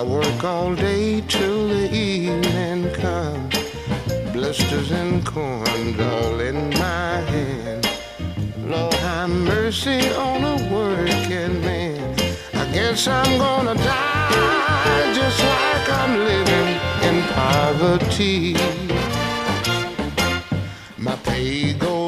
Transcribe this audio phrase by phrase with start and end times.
[0.00, 3.54] I work all day till the evening comes.
[4.32, 7.86] Blisters and corn all in my hand.
[8.64, 12.14] Lord, have mercy on a working man.
[12.54, 16.70] I guess I'm gonna die just like I'm living
[17.06, 18.56] in poverty.
[20.96, 21.99] My pay goes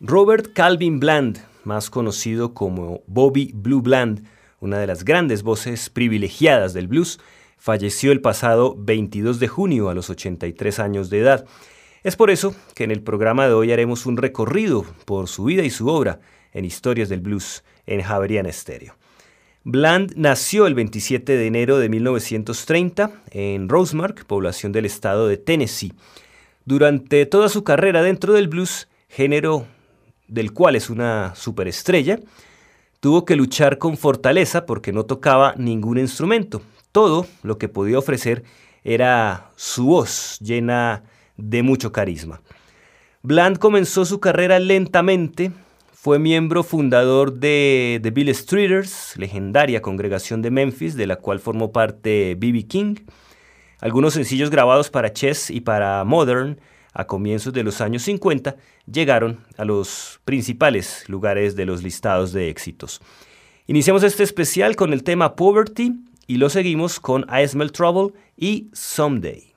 [0.00, 4.24] Robert Calvin Bland, más conocido como Bobby Blue Bland,
[4.64, 7.20] una de las grandes voces privilegiadas del blues,
[7.58, 11.44] falleció el pasado 22 de junio a los 83 años de edad.
[12.02, 15.62] Es por eso que en el programa de hoy haremos un recorrido por su vida
[15.62, 16.20] y su obra
[16.52, 18.96] en Historias del Blues en Javerian Stereo.
[19.64, 25.92] Bland nació el 27 de enero de 1930 en Rosemark, población del estado de Tennessee.
[26.64, 29.66] Durante toda su carrera dentro del blues, género
[30.28, 32.20] del cual es una superestrella,
[33.04, 36.62] tuvo que luchar con fortaleza porque no tocaba ningún instrumento.
[36.90, 38.44] Todo lo que podía ofrecer
[38.82, 41.02] era su voz llena
[41.36, 42.40] de mucho carisma.
[43.20, 45.52] Bland comenzó su carrera lentamente,
[45.92, 51.72] fue miembro fundador de The Bill Streeters, legendaria congregación de Memphis, de la cual formó
[51.72, 52.66] parte B.B.
[52.66, 52.94] King.
[53.82, 56.58] Algunos sencillos grabados para Chess y para Modern
[56.94, 58.56] a comienzos de los años 50
[58.90, 63.00] llegaron a los principales lugares de los listados de éxitos.
[63.66, 65.92] Iniciamos este especial con el tema Poverty
[66.26, 69.52] y lo seguimos con I Smell Trouble y Someday.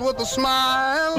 [0.00, 1.18] With a smile.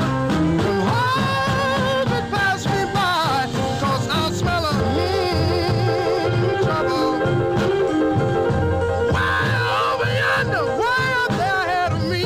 [2.00, 3.48] And pass me by,
[3.80, 7.20] cause I smell a mm, trouble.
[9.16, 9.46] Way
[9.84, 12.26] over yonder, way up there ahead of me.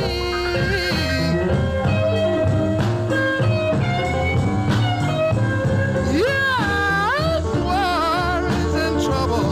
[7.67, 8.45] World
[8.75, 9.47] is trouble.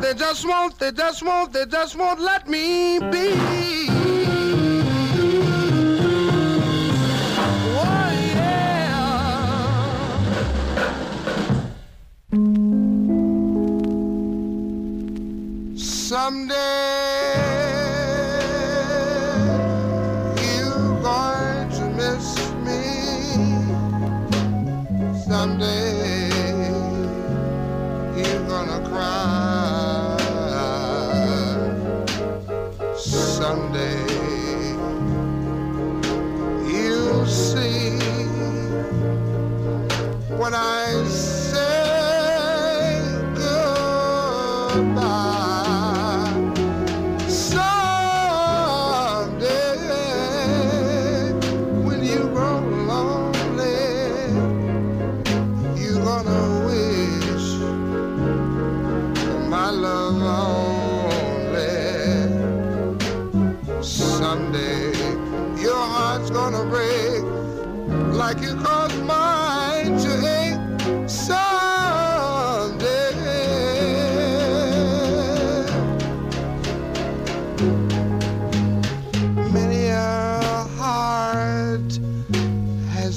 [0.00, 3.65] They just won't, they just won't, they just won't let me be.
[16.46, 16.85] Someday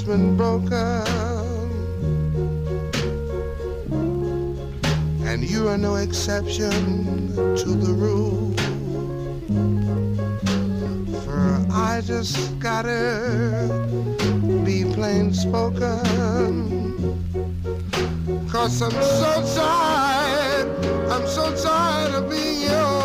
[0.10, 1.04] been broken.
[5.22, 8.52] and you are no exception to the rule.
[11.24, 13.70] For I just gotta
[14.66, 16.02] be plain spoken.
[18.50, 18.92] Cause I'm
[19.22, 19.32] so
[19.62, 22.99] tired, I'm so tired of being your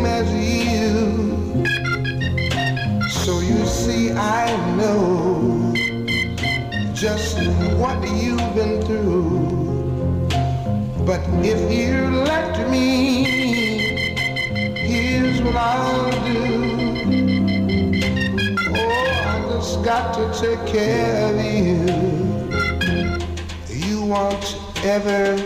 [0.00, 1.64] same as you.
[3.08, 5.72] So you see, I know
[6.94, 7.36] just
[7.76, 10.28] what you've been through.
[11.06, 13.24] But if you let me,
[14.74, 16.44] here's what I'll do.
[18.76, 21.76] Oh, I just got to take care of you.
[23.68, 25.36] You won't ever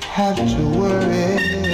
[0.00, 1.67] have to worry.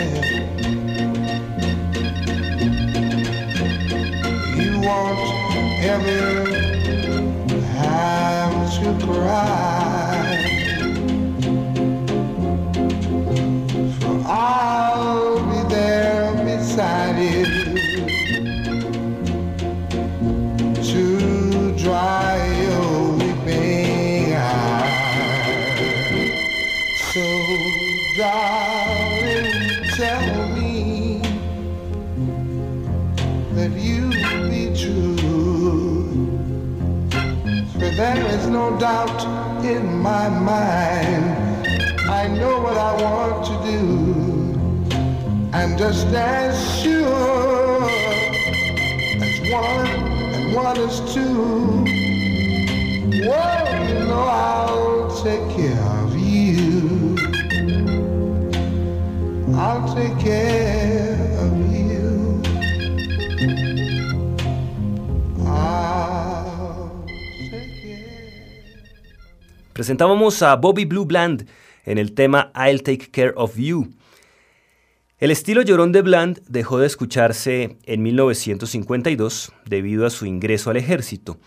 [5.86, 6.44] Ever
[7.76, 9.73] have to cry.
[40.04, 41.66] My mind.
[42.10, 43.84] I know what I want to do.
[45.54, 47.88] And just as sure
[49.24, 49.86] as one
[50.36, 51.84] and one is two.
[53.24, 57.16] Whoa, you know I'll take care of you.
[59.56, 60.73] I'll take care
[69.74, 71.48] Presentábamos a Bobby Blue Bland
[71.84, 73.92] en el tema I'll Take Care of You.
[75.18, 80.76] El estilo llorón de Bland dejó de escucharse en 1952 debido a su ingreso al
[80.76, 81.38] ejército.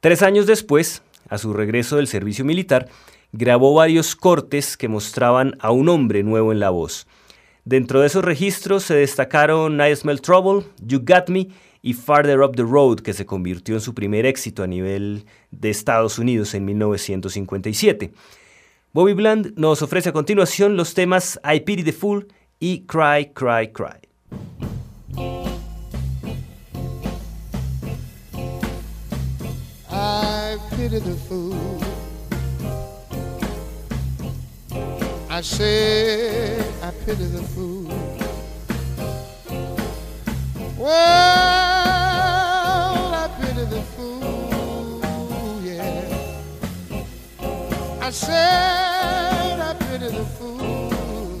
[0.00, 2.88] Tres años después, a su regreso del servicio militar,
[3.30, 7.06] grabó varios cortes que mostraban a un hombre nuevo en la voz.
[7.64, 11.46] Dentro de esos registros se destacaron I Smell Trouble, You Got Me
[11.88, 15.70] y Farther Up the Road, que se convirtió en su primer éxito a nivel de
[15.70, 18.12] Estados Unidos en 1957.
[18.92, 22.28] Bobby Bland nos ofrece a continuación los temas I Pity the Fool
[22.60, 24.06] y Cry, Cry, Cry.
[29.90, 31.54] I pity the fool.
[35.30, 37.88] I said I pity the fool.
[43.96, 46.04] Fool, yeah.
[48.00, 51.38] I said I pity the fool.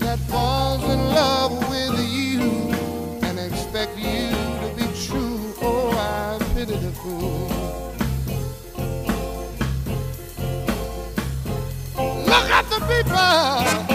[0.00, 2.40] That falls in love with you
[3.26, 4.30] and expect you
[4.62, 5.54] to be true.
[5.62, 7.48] Oh, I pity the fool.
[12.26, 13.89] Look at the people.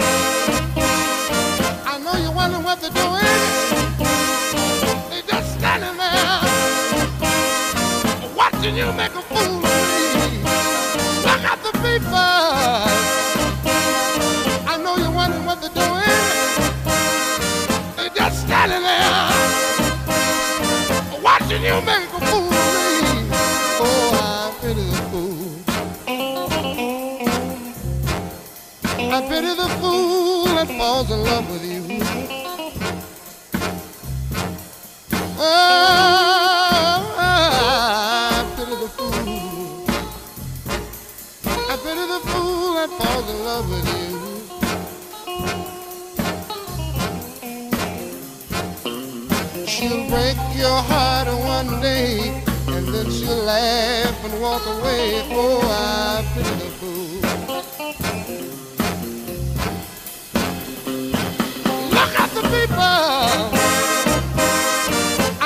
[8.76, 10.42] You make a fool of me.
[11.24, 12.12] Look at the people.
[14.68, 16.04] I know you're wondering what they're doing.
[17.96, 19.30] They're just standing there
[21.22, 23.30] watching you make a fool of me.
[23.80, 25.46] Oh, I pity the fool.
[29.10, 31.95] I pity the fool that falls in love with you.
[50.56, 55.22] Your heart one day, and then she'll laugh and walk away.
[55.30, 57.20] Oh, I pity the fool.
[61.90, 62.96] Look at the people.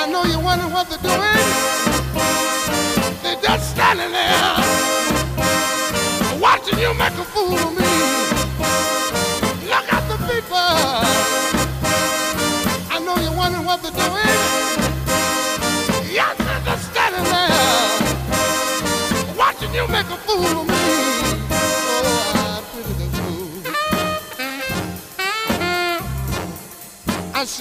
[0.00, 1.44] I know you're wondering what they're doing.
[3.22, 4.54] They're just standing there
[6.40, 7.69] watching you make a fool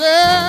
[0.02, 0.49] I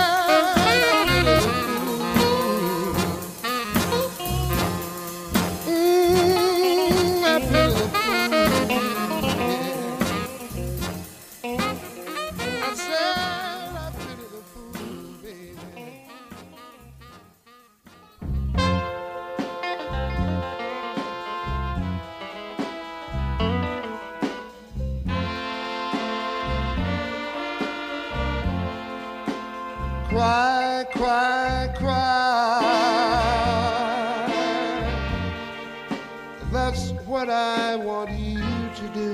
[37.07, 39.13] What I want you to do.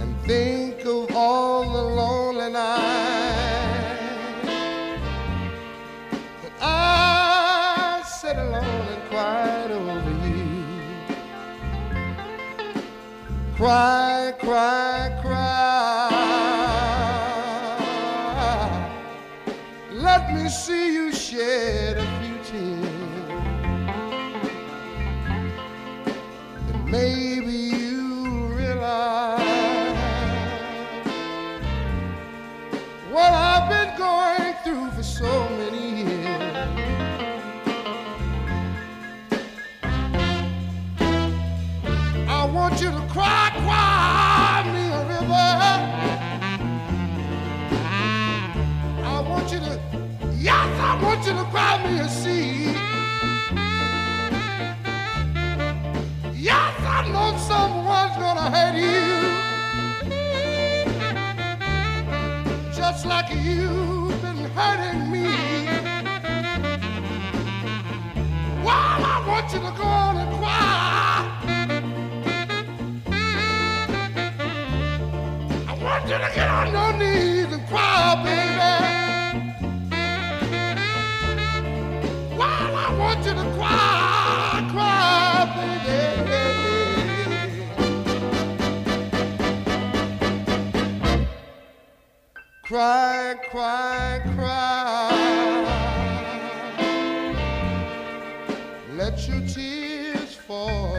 [0.00, 2.92] And think of all the lonely nights
[6.42, 10.46] that I sat alone and cried over you.
[13.56, 16.08] Cry, cry, cry.
[19.92, 22.11] Let me see you shed
[51.52, 52.72] cry me a sea.
[56.48, 59.06] Yes, I know someone's gonna hurt you.
[62.74, 65.28] Just like you've been hurting me.
[68.64, 71.16] Well, I want you to go on and cry.
[75.70, 78.41] I want you to get on your knees and cry, baby.
[92.72, 95.12] Cry, cry, cry.
[98.96, 100.96] Let your tears fall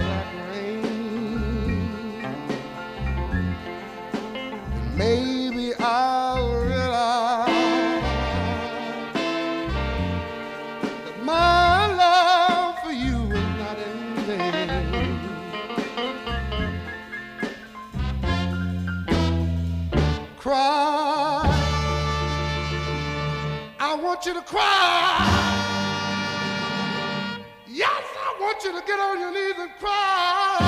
[28.95, 30.59] get on your knees and cry.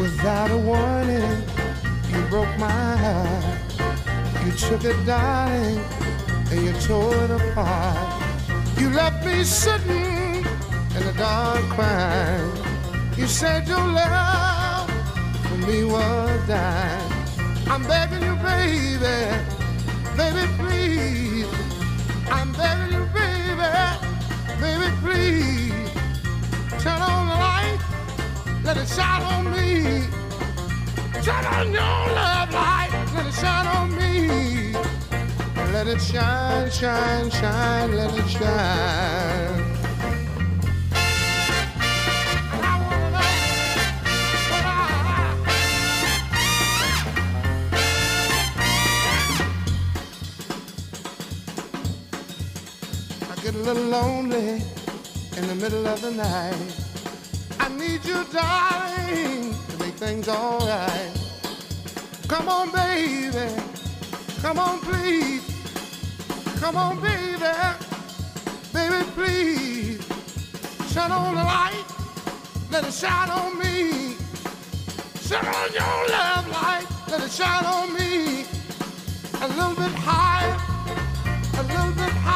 [0.00, 1.42] Without a warning,
[2.10, 3.44] you broke my heart.
[4.44, 5.80] You took it, darling,
[6.50, 8.22] and you tore it apart.
[8.78, 10.05] You left me sitting in
[11.74, 12.52] crying.
[13.16, 14.90] You said your love
[15.46, 17.12] for me was dying.
[17.68, 19.16] I'm begging you, baby,
[20.16, 21.46] baby, please.
[22.30, 23.72] I'm begging you, baby,
[24.60, 25.90] baby, please.
[26.82, 27.78] Turn on the light,
[28.64, 30.06] let it shine on me.
[31.22, 34.72] Turn on your love light, let it shine on me.
[35.72, 39.55] Let it shine, shine, shine, let it shine.
[53.66, 54.62] Little lonely
[55.36, 56.54] in the middle of the night.
[57.58, 61.10] I need you, darling, to make things alright.
[62.28, 63.50] Come on, baby.
[64.40, 65.42] Come on, please.
[66.60, 67.54] Come on, baby.
[68.72, 70.06] Baby, please.
[70.94, 71.86] Turn on the light.
[72.70, 74.14] Let it shine on me.
[75.28, 76.86] Turn on your love light.
[77.08, 78.46] Let it shine on me.
[79.42, 80.56] A little bit higher.
[81.58, 82.35] A little bit higher.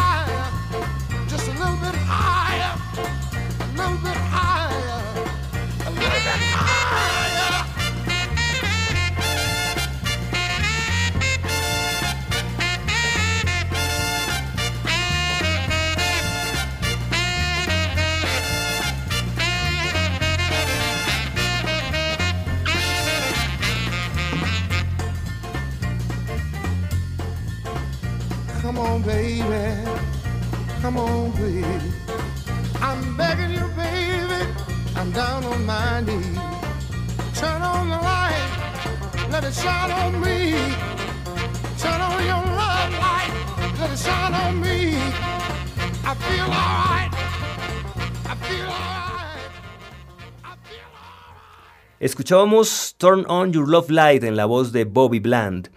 [52.00, 55.70] Escuchábamos Turn On Your Love Light en la voz de Bobby Bland.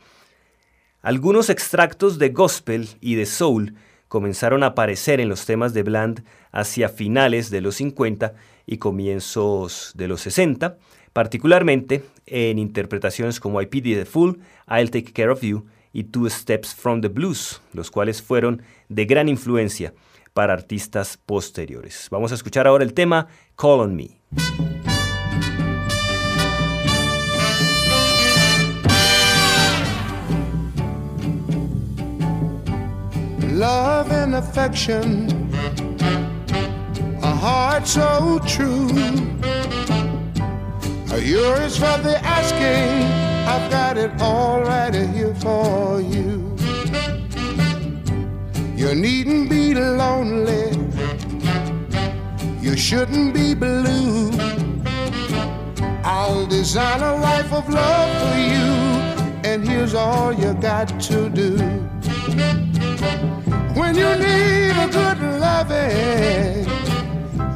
[1.02, 3.76] Algunos extractos de gospel y de soul
[4.08, 9.92] comenzaron a aparecer en los temas de Bland hacia finales de los 50 y comienzos
[9.96, 10.78] de los 60,
[11.13, 16.30] particularmente en interpretaciones como I Pity the Fool, I'll Take Care of You y Two
[16.30, 19.93] Steps from the Blues, los cuales fueron de gran influencia
[20.34, 22.08] para artistas posteriores.
[22.10, 24.19] Vamos a escuchar ahora el tema Call on Me.
[33.63, 35.30] love and affection,
[37.23, 39.53] a heart so true.
[41.21, 43.08] Yours for the asking,
[43.47, 46.56] I've got it all right here for you.
[48.76, 50.71] You needn't be lonely,
[52.60, 54.32] you shouldn't be blue.
[56.04, 58.69] I'll design a life of love for you,
[59.49, 61.58] and here's all you got to do.
[63.80, 66.65] When you need a good loving,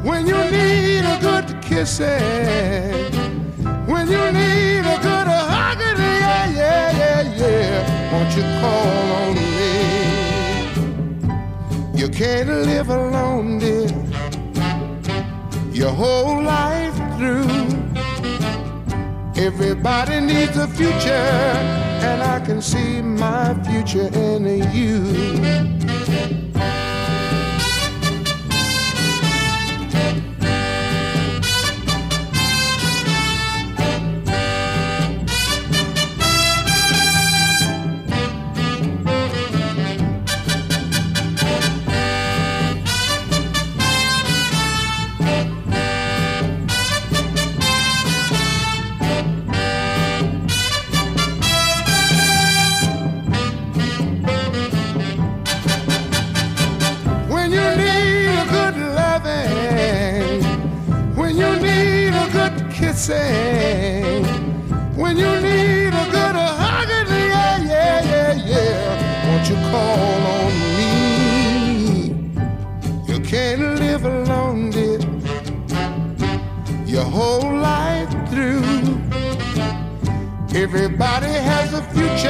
[0.03, 3.16] when you need a good kissing,
[3.87, 9.41] when you need a good hugging, yeah, yeah, yeah, yeah, won't you call on me?
[11.99, 13.89] You can't live alone, dear.
[15.73, 17.47] your whole life through.
[19.35, 21.27] Everybody needs a future,
[22.07, 25.76] and I can see my future in you.
[64.95, 66.89] When you need a good hug.
[66.89, 69.27] Yeah, yeah, yeah, yeah.
[69.27, 70.91] Won't you call on me?
[73.07, 74.99] You can't live alone, dear.
[76.85, 78.99] Your whole life through.
[80.53, 82.27] Everybody has a future,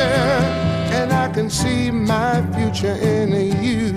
[0.98, 3.32] and I can see my future in
[3.64, 3.94] you.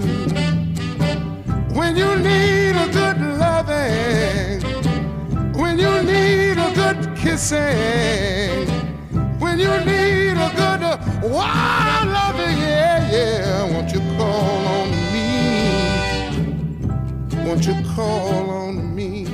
[1.75, 2.50] When you need
[9.39, 10.83] When you need a good
[11.33, 13.65] wild loving, yeah, yeah.
[13.73, 15.31] Won't you call on me?
[17.47, 19.25] Won't you call on me?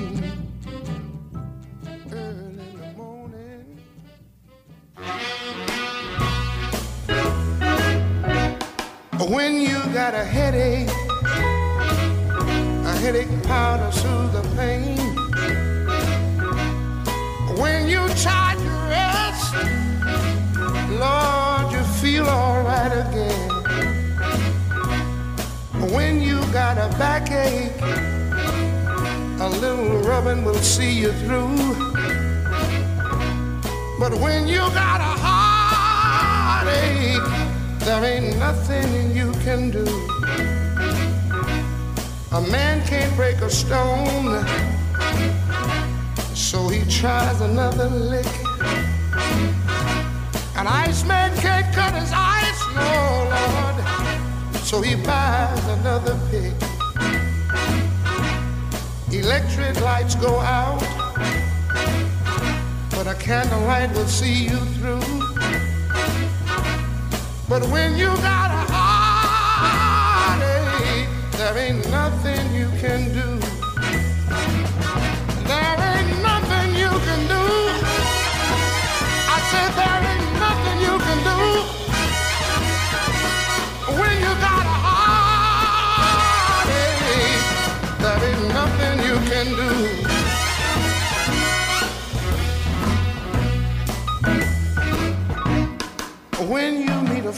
[9.29, 10.89] When you got a headache,
[12.87, 14.86] a headache powder soothe the pain
[26.57, 27.83] got a backache,
[29.43, 31.55] a little rubbing will see you through.
[34.01, 37.29] But when you got a heartache,
[37.81, 39.85] there ain't nothing you can do.
[42.33, 44.47] A man can't break a stone
[46.35, 48.33] so he tries another lick.
[50.57, 51.56] An Iceman can't
[54.67, 56.53] So he buys another pig.
[59.13, 60.81] Electric lights go out,
[62.91, 65.23] but a candlelight will see you through.
[67.49, 68.67] But when you got a
[69.63, 70.49] heartache,
[71.39, 73.36] there ain't nothing you can do.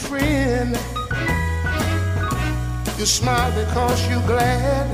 [0.07, 0.71] Friend,
[2.97, 4.87] you smile because you're glad.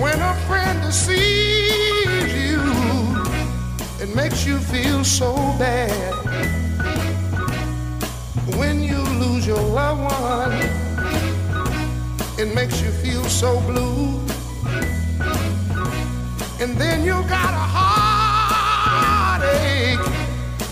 [0.00, 2.60] When a friend deceives you
[3.98, 6.14] it makes you feel so bad
[8.58, 10.52] when you lose your loved one.
[12.38, 14.20] It makes you feel so blue.
[16.60, 18.05] And then you got a heartache,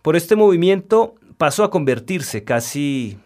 [0.00, 3.18] Por este movimiento pasó a convertirse casi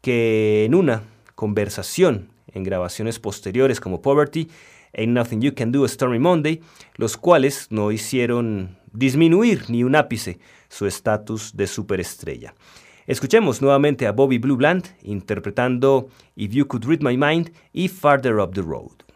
[0.00, 1.02] que en una
[1.34, 4.46] conversación en grabaciones posteriores como Poverty,
[4.96, 6.60] Ain't Nothing You Can Do, Stormy Monday,
[6.94, 12.54] los cuales no hicieron disminuir ni un ápice su estatus de superestrella.
[13.06, 18.36] Escuchemos nuevamente a Bobby Blue Bland interpretando If You Could Read My Mind y Farther
[18.36, 19.07] Up the Road.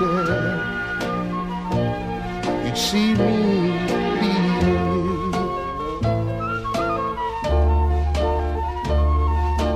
[0.00, 0.08] You'd
[2.76, 3.36] see me
[4.20, 4.76] leaving you.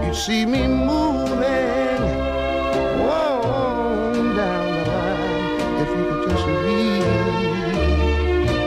[0.04, 2.02] You'd see me moving,
[3.00, 5.83] on down the line.
[5.83, 7.04] If you could just read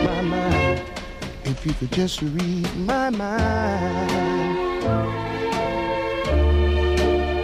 [0.06, 0.82] my mind,
[1.46, 4.84] if you could just read my mind.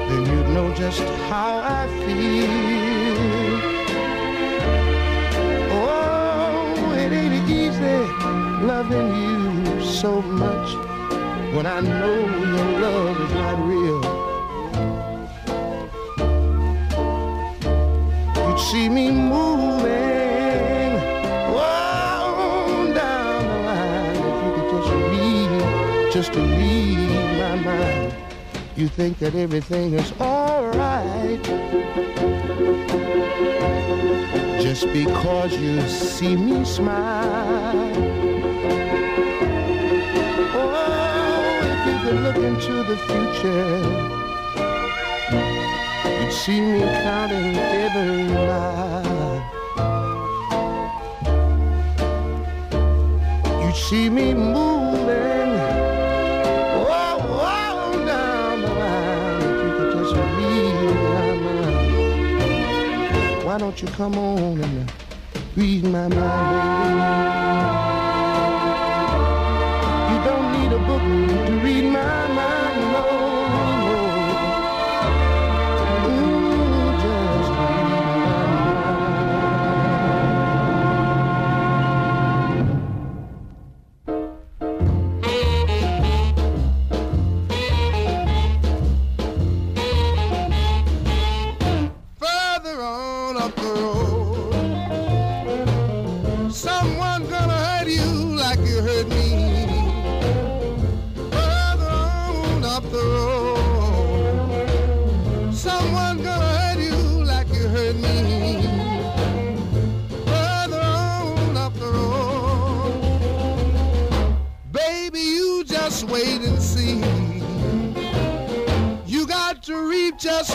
[0.09, 2.68] Then you'd know just how I feel.
[8.79, 10.73] Loving you so much
[11.53, 12.19] when I know
[12.53, 14.01] your love is not real.
[18.47, 20.93] You'd see me moving
[21.59, 25.49] on down the line if you could just read,
[26.13, 28.13] just to read my mind.
[28.77, 31.43] You think that everything is alright
[34.61, 38.28] just because you see me smile.
[42.09, 43.77] Could look into the future,
[46.19, 49.41] you'd see me counting every mile.
[53.63, 55.57] You'd see me moving.
[58.05, 59.41] Down the line.
[59.41, 60.75] If you could just read
[61.13, 62.75] my mind.
[63.45, 64.91] Why don't you come on and
[65.55, 67.38] read my mind, baby?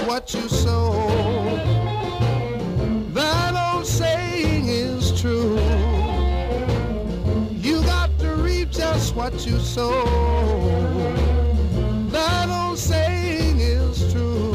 [0.02, 0.92] What you sow.
[3.12, 5.58] That old saying is true.
[7.50, 10.04] You got to reap just what you sow.
[12.10, 14.52] That old saying is true.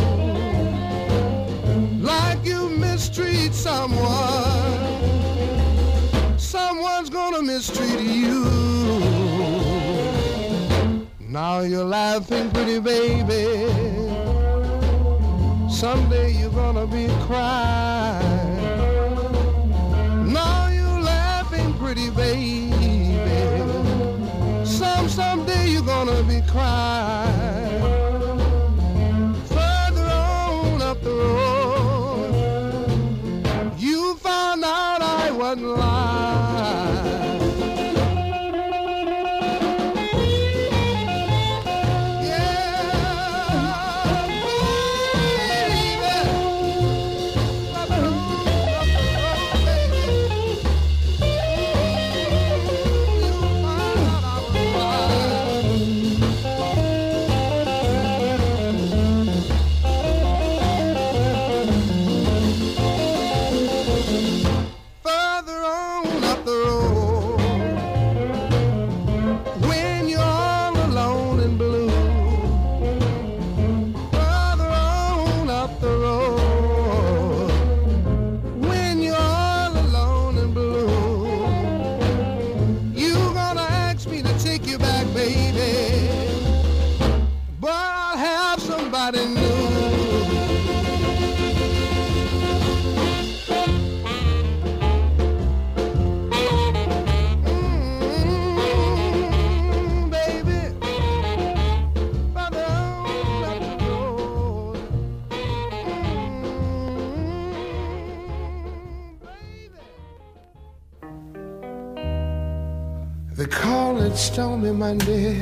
[2.01, 4.09] Like you mistreat someone,
[6.37, 8.45] someone's gonna mistreat you.
[11.19, 14.08] Now you're laughing, pretty baby.
[15.79, 18.57] Someday you're gonna be crying.
[20.33, 23.15] Now you're laughing, pretty baby.
[24.65, 27.08] Some someday you're gonna be crying.
[114.89, 115.39] Monday.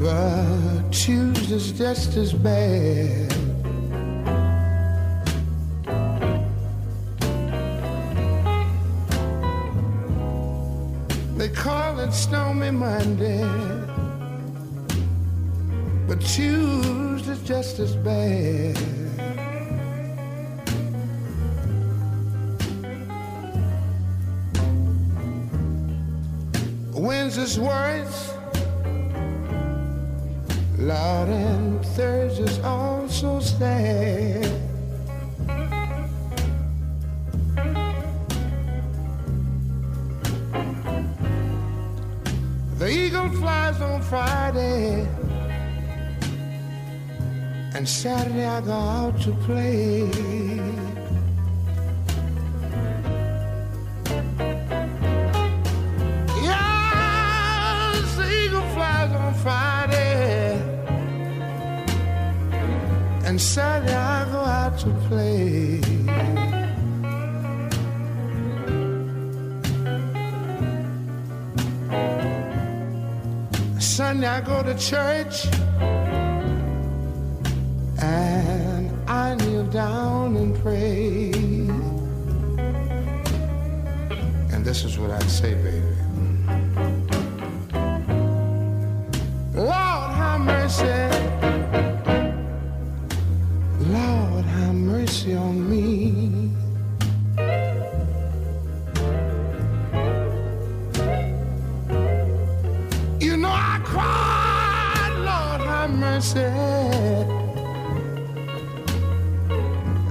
[0.00, 3.19] But Tuesday's just as bad.
[27.40, 28.34] Wednesday's worse.
[30.78, 34.44] Lord, and Thursday's also sad.
[42.78, 45.06] The eagle flies on Friday,
[47.74, 50.99] and Saturday I go out to play.
[63.40, 65.80] Saturday I go out to play.
[73.80, 75.46] Sunday I go to church
[78.02, 81.30] and I kneel down and pray.
[84.52, 85.89] And this is what I'd say, baby.
[95.30, 96.50] Mercy on me.
[103.20, 106.40] You know I cried, Lord, have mercy.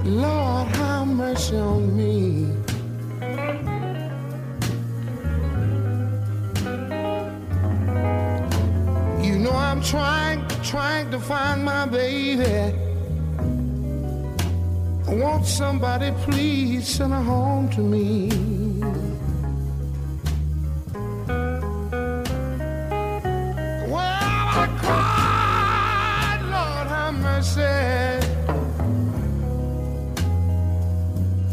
[0.04, 2.46] Lord, have mercy on me.
[9.26, 12.79] You know I'm trying, trying to find my baby.
[15.20, 18.30] I want somebody, please send her home to me.
[23.92, 24.00] Well,
[24.62, 27.76] I cried, Lord, have mercy.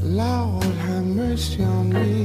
[0.01, 2.16] Lord, have mercy on me.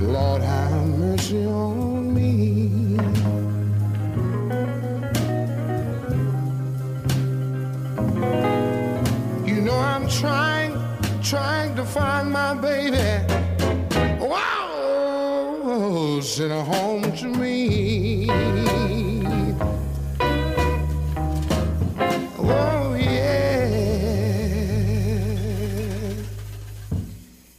[0.00, 2.67] Lord, have mercy on me.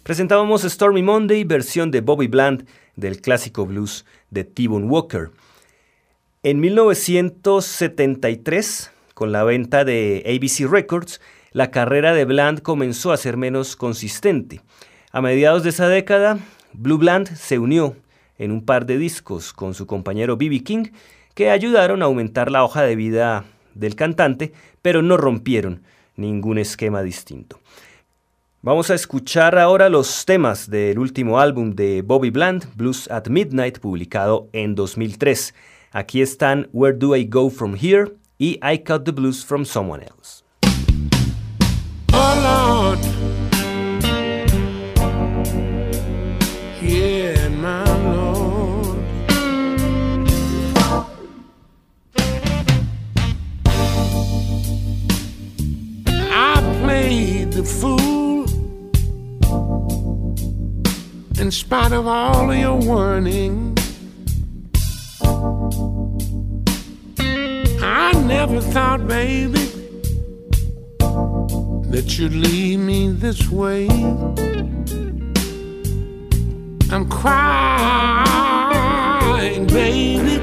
[0.09, 5.29] Presentábamos Stormy Monday, versión de Bobby Bland del clásico blues de T-Bone Walker.
[6.41, 13.37] En 1973, con la venta de ABC Records, la carrera de Bland comenzó a ser
[13.37, 14.61] menos consistente.
[15.11, 16.39] A mediados de esa década,
[16.73, 17.95] Blue Bland se unió
[18.39, 20.63] en un par de discos con su compañero B.B.
[20.63, 20.85] King,
[21.35, 23.45] que ayudaron a aumentar la hoja de vida
[23.75, 25.83] del cantante, pero no rompieron
[26.15, 27.59] ningún esquema distinto.
[28.61, 33.79] Vamos a escuchar ahora los temas del último álbum de Bobby Bland, Blues at Midnight,
[33.79, 35.53] publicado en 2003.
[35.91, 40.03] Aquí están Where Do I Go From Here y I Cut the Blues From Someone
[40.03, 40.43] Else.
[61.39, 63.77] In spite of all of your warning.
[67.81, 69.69] I never thought, baby
[71.89, 73.87] that you'd leave me this way.
[76.91, 77.35] I'm crying,
[79.67, 80.39] baby.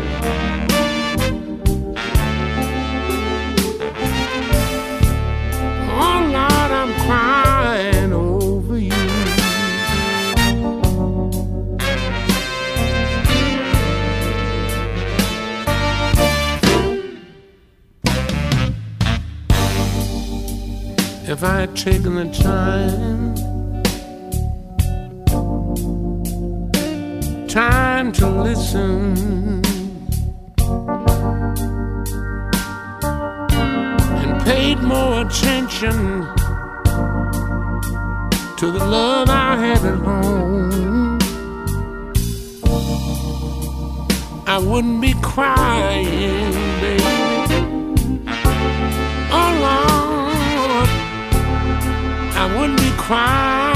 [21.36, 23.34] If I taken the time?
[27.46, 29.62] Time to listen
[34.16, 36.24] and paid more attention
[38.56, 41.18] to the love I have at home.
[44.46, 47.15] I wouldn't be crying, baby.
[52.58, 53.75] wouldn't be crying.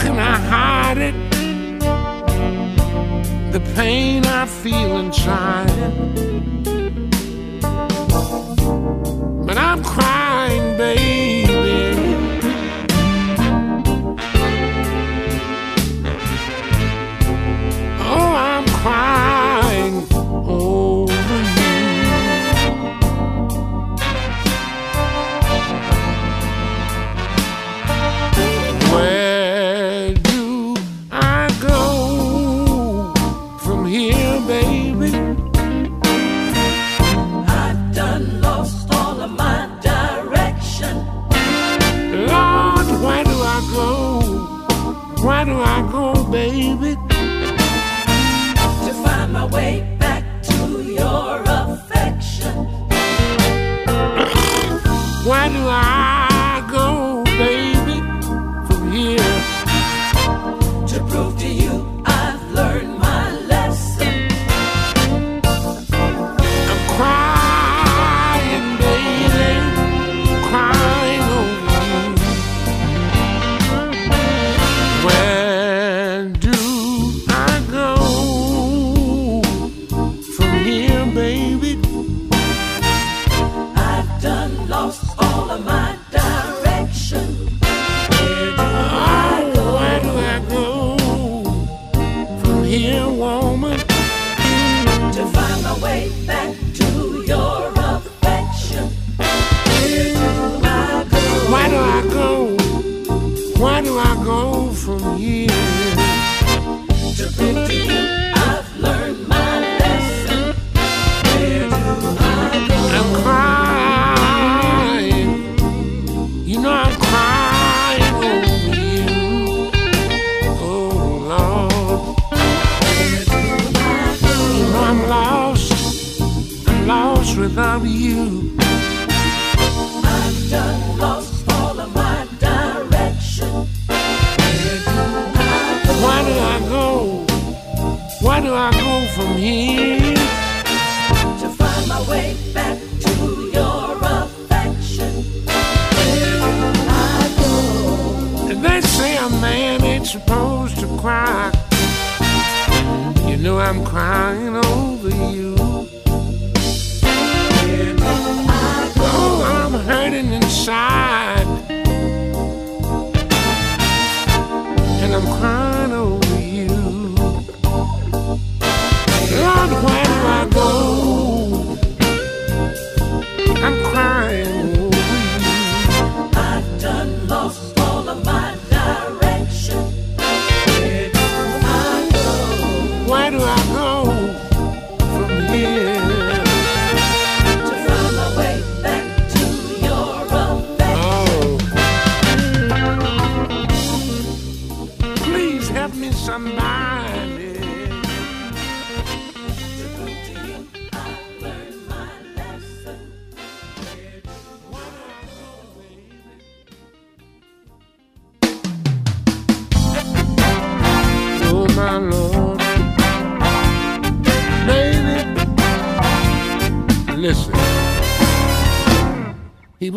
[0.00, 1.14] can I hide it?
[3.52, 5.66] The pain I feel inside.
[9.46, 11.29] But I'm crying, babe.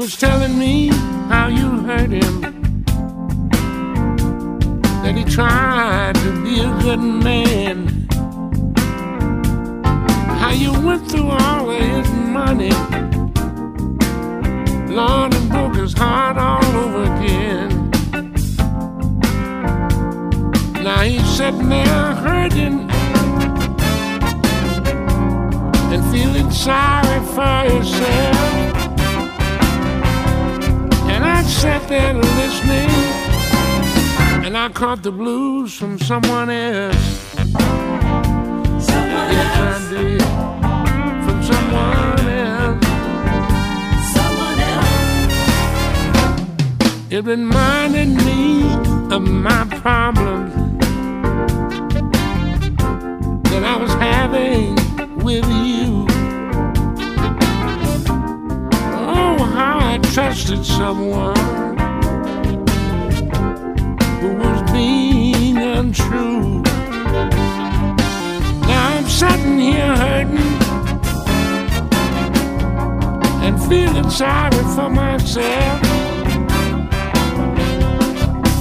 [0.04, 0.90] Was telling me
[1.30, 2.42] how you hurt him.
[5.02, 7.88] That he tried to be a good man.
[10.42, 12.74] How you went through all of his money.
[14.94, 17.90] Lord, and broke his heart all over again.
[20.84, 22.90] Now he's sitting there hurting
[25.94, 28.73] and feeling sorry for himself.
[31.44, 32.90] I sat there listening,
[34.46, 36.96] and I caught the blues from someone else.
[38.88, 40.22] Someone Yes, I else, did.
[41.26, 42.86] From someone else.
[44.16, 44.96] someone else.
[47.12, 48.64] It reminded me
[49.14, 50.54] of my problems
[53.50, 54.76] that I was having
[55.18, 55.93] with you.
[60.14, 61.36] Trusted someone
[64.22, 66.62] who was being untrue.
[68.70, 70.38] Now I'm sitting here hurting
[73.42, 75.82] and feeling sorry for myself.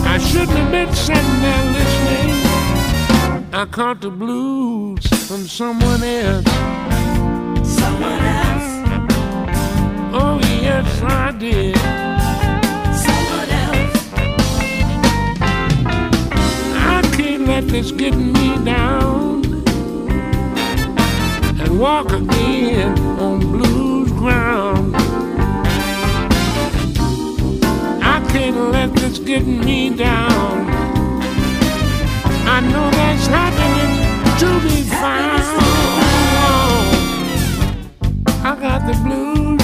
[0.06, 2.34] I shouldn't have been sitting there listening.
[3.52, 6.46] I caught the blues from someone else.
[7.78, 8.68] Someone else,
[10.14, 10.51] Oh,
[10.84, 11.76] yes, I did.
[13.04, 13.98] someone else.
[16.74, 19.44] I can't let this get me down
[21.60, 24.94] and walk again on blues ground.
[28.04, 30.70] I can't let this get me down.
[32.46, 35.30] I know there's happiness to be found.
[38.44, 39.61] I got the blues.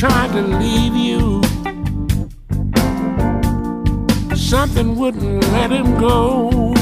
[0.00, 1.42] Tried to leave you,
[4.34, 6.72] something wouldn't let him go.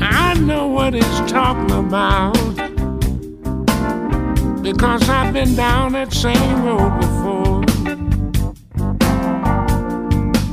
[0.00, 2.32] I know what he's talking about
[4.62, 7.60] because I've been down that same road before.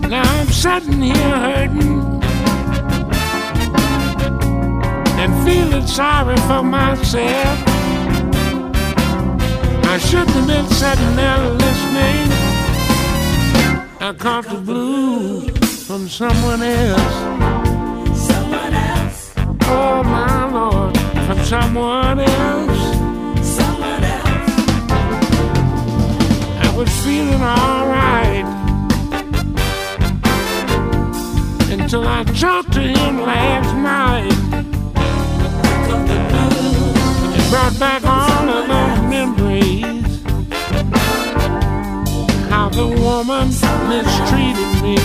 [0.09, 2.21] Now I'm sitting here hurting
[5.17, 7.70] and feeling sorry for myself.
[9.93, 12.31] I shouldn't have been sitting there listening.
[13.99, 17.13] I caught the blues from someone else.
[18.17, 19.33] Someone else,
[19.63, 22.81] Oh my Lord, from someone else.
[23.45, 24.53] someone else.
[26.65, 28.45] I was feeling alright
[31.69, 34.37] until I talked to him last night.
[37.49, 38.30] Brought back all
[42.71, 43.47] the woman
[43.89, 44.97] mistreated me.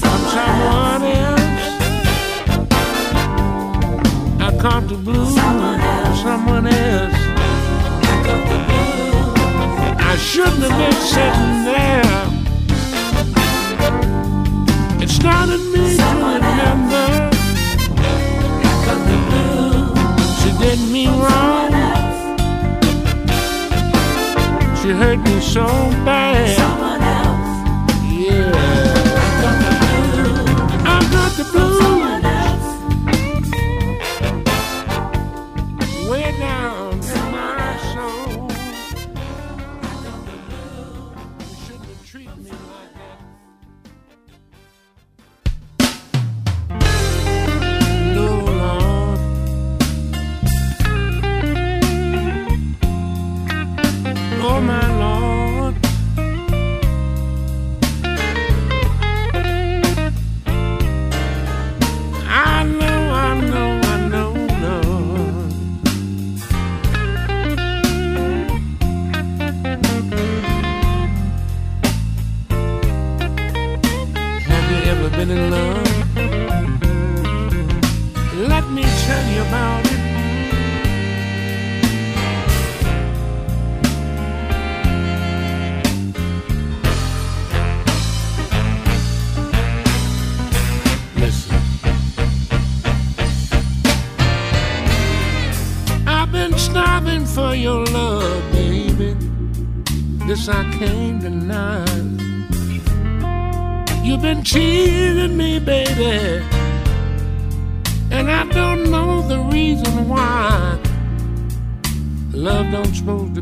[0.00, 1.40] From someone else.
[4.40, 7.14] I caught the blues someone else.
[10.00, 12.24] I shouldn't have been sitting there.
[15.02, 17.30] It started me to remember
[20.40, 21.73] she did me wrong.
[24.84, 25.64] She hurt me so
[26.04, 26.58] bad.
[26.58, 26.93] Someone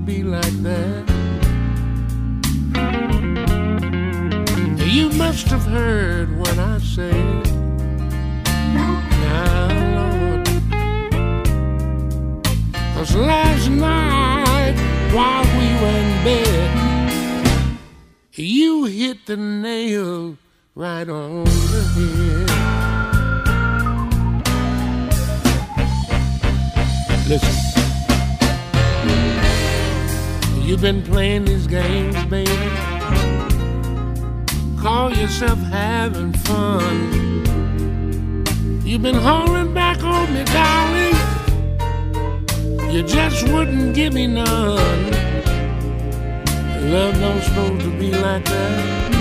[0.05, 1.05] be like that.
[4.85, 6.22] You must have heard
[31.13, 32.51] playing these games, baby.
[34.81, 36.97] Call yourself having fun.
[38.83, 41.17] You've been holding back on me, darling.
[42.93, 45.11] You just wouldn't give me none.
[46.95, 49.13] Love don't supposed to be like that.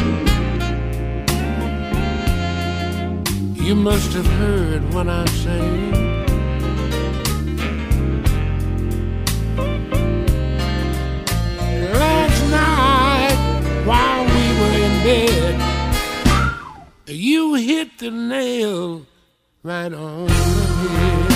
[3.56, 6.11] You must have heard what I'm saying.
[18.02, 19.06] The nail
[19.62, 21.31] right on the head.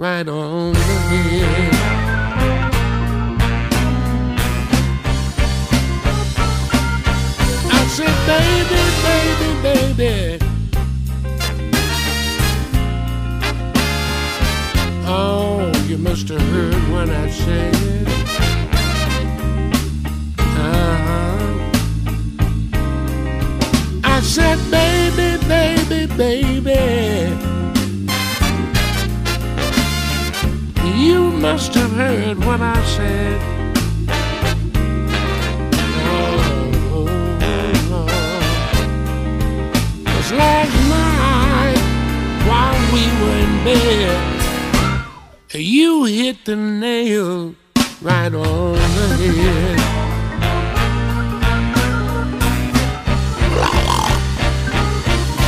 [0.00, 1.74] Right on the head.
[7.70, 10.38] I said, baby, baby, baby.
[15.06, 18.08] Oh, you must have heard what I said.
[20.38, 21.68] Uh-huh.
[24.02, 27.49] I said, baby, baby, baby.
[31.40, 33.40] Must have heard what I said.
[36.04, 36.36] Oh,
[40.36, 41.80] last night,
[42.46, 44.18] while we were in bed,
[45.54, 47.54] you hit the nail
[48.02, 49.80] right on the head.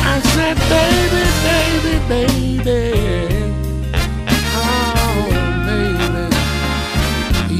[0.05, 3.32] I said, baby, baby, baby.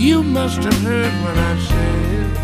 [0.03, 2.37] You must have heard what I said.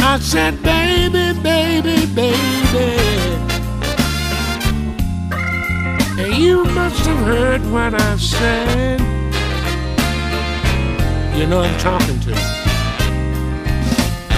[0.00, 2.96] I said, baby, baby, baby.
[6.36, 9.00] You must have heard what I said.
[11.38, 12.32] You know I'm talking to.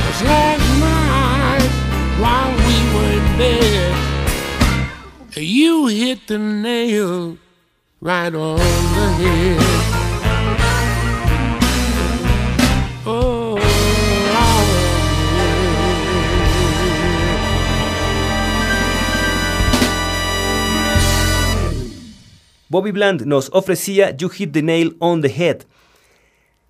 [0.02, 1.70] Cause last night,
[2.20, 4.11] while we were in bed,
[5.42, 7.36] you hit the nail
[8.00, 9.92] right on the head.
[22.72, 25.66] Bobby Bland nos ofrecía You Hit the Nail on the Head.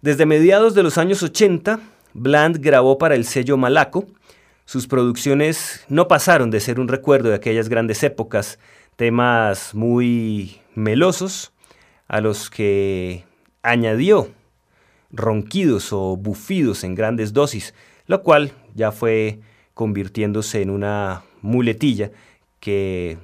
[0.00, 1.78] Desde mediados de los años 80,
[2.12, 4.08] Bland grabó para el sello Malaco.
[4.64, 8.58] Sus producciones no pasaron de ser un recuerdo de aquellas grandes épocas,
[8.96, 11.52] temas muy melosos
[12.08, 13.24] a los que
[13.62, 14.30] añadió
[15.10, 17.74] ronquidos o bufidos en grandes dosis,
[18.06, 19.40] lo cual ya fue
[19.74, 22.10] convirtiéndose en una muletilla
[22.60, 23.18] que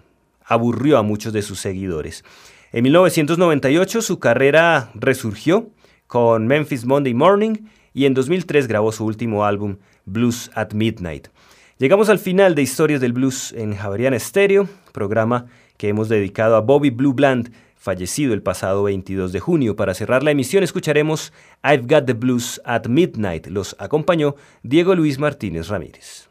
[0.44, 2.24] aburrió a muchos de sus seguidores.
[2.72, 5.70] En 1998 su carrera resurgió
[6.06, 7.54] con Memphis Monday Morning
[7.94, 9.76] y en 2003 grabó su último álbum
[10.08, 11.28] Blues at Midnight.
[11.78, 15.46] Llegamos al final de Historias del Blues en Javeriana Stereo, programa
[15.76, 19.76] que hemos dedicado a Bobby Blue Bland, fallecido el pasado 22 de junio.
[19.76, 21.32] Para cerrar la emisión escucharemos
[21.62, 23.46] I've Got the Blues at Midnight.
[23.46, 26.28] Los acompañó Diego Luis Martínez Ramírez.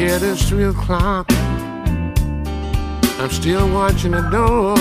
[0.00, 1.26] It is three o'clock.
[3.20, 4.76] I'm still watching the door.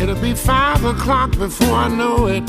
[0.00, 2.48] It'll be five o'clock before I know it.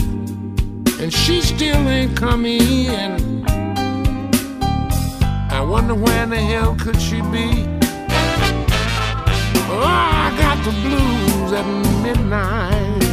[1.01, 3.45] And she still ain't come in.
[5.49, 7.65] I wonder where in the hell could she be?
[9.69, 11.65] Oh, I got the blues at
[12.01, 13.03] midnight.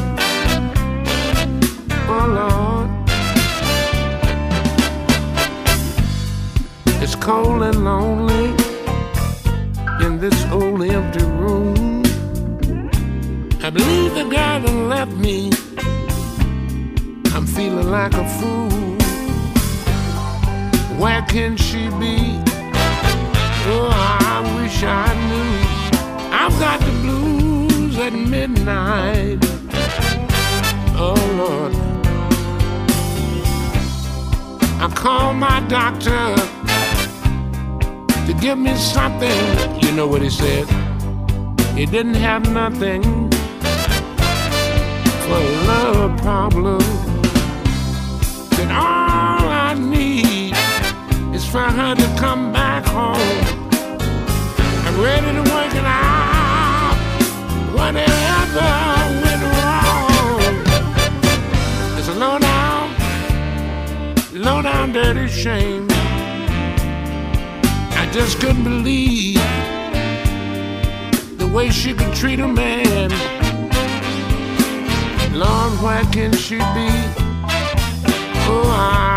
[2.09, 2.94] Oh, Lord.
[7.07, 8.47] It's cold and lonely
[10.07, 12.03] in this old empty room.
[13.63, 15.53] I believe the girl done left me.
[17.35, 18.97] I'm feeling like a fool.
[20.99, 22.41] Where can she be?
[23.69, 26.31] Oh, I wish I knew.
[26.33, 29.41] I've got the blues at midnight.
[30.97, 31.75] Oh, Lord.
[34.81, 36.35] I called my doctor
[38.35, 39.81] to give me something.
[39.83, 40.69] You know what he said?
[41.77, 43.03] He didn't have nothing
[45.25, 46.83] for a love problem.
[48.57, 50.55] That all I need
[51.35, 53.17] is for her to come back home.
[54.87, 56.97] I'm ready to work it out.
[57.75, 58.71] Whatever
[59.23, 60.55] went wrong.
[61.99, 62.95] It's a low down,
[64.33, 65.94] low down dirty shame.
[68.15, 69.35] Just couldn't believe
[71.37, 73.11] the way she could treat a man.
[75.33, 76.91] Lord, where can she be?
[78.47, 79.14] Oh, I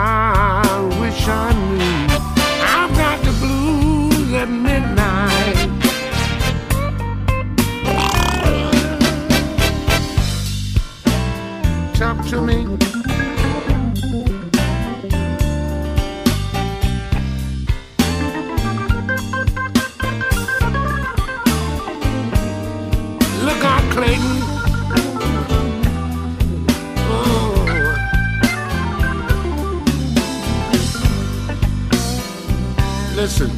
[33.18, 33.50] Listen,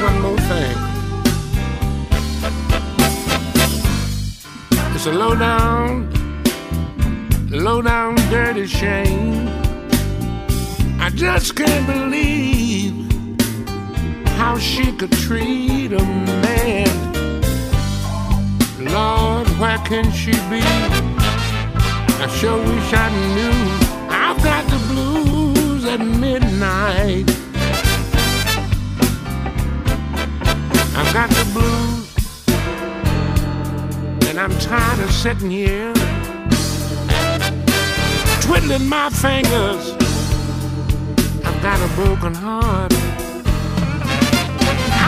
[0.00, 0.76] one more thing.
[4.94, 6.08] It's a low down,
[7.50, 9.48] low down, dirty shame.
[11.00, 12.94] I just can't believe
[14.38, 16.04] how she could treat a
[16.44, 16.88] man.
[18.78, 20.62] Lord, where can she be?
[22.22, 24.08] I sure wish I knew.
[24.08, 27.41] I've got the blues at midnight.
[30.94, 32.08] I've got the blues,
[34.28, 35.92] and I'm tired of sitting here
[38.42, 39.92] twiddling my fingers.
[41.44, 42.92] I've got a broken heart.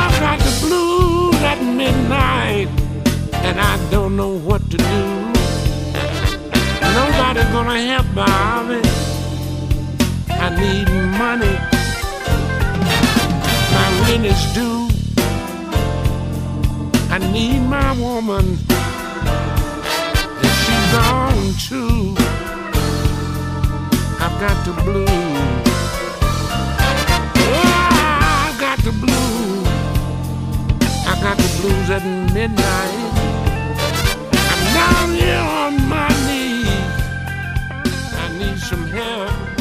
[0.01, 2.68] I've got the blues at midnight
[3.45, 5.05] and I don't know what to do.
[6.99, 8.80] Nobody's gonna help Bobby.
[10.30, 11.57] I need money.
[13.74, 14.84] My rent is due.
[17.15, 18.59] I need my woman.
[20.43, 22.12] And she's gone too.
[24.19, 25.09] I've got the blues.
[27.39, 27.71] Oh,
[28.49, 29.69] I've got the blues.
[31.07, 32.05] I got the blues at
[32.35, 33.12] midnight.
[34.51, 36.67] I'm down here on my knees.
[38.19, 39.53] I need some help.